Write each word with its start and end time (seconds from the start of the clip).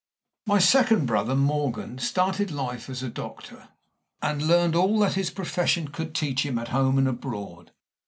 My 0.47 0.57
second 0.57 1.05
brother, 1.05 1.35
Morgan, 1.35 1.99
started 1.99 2.49
in 2.49 2.55
life 2.57 2.89
as 2.89 3.03
a 3.03 3.07
doctor, 3.09 3.67
and 4.19 4.41
learned 4.41 4.75
all 4.75 4.97
that 4.97 5.13
his 5.13 5.29
profession 5.29 5.89
could 5.89 6.15
teach 6.15 6.43
him 6.43 6.57
at 6.57 6.69
home 6.69 6.97
and 6.97 7.07
abroad. 7.07 7.71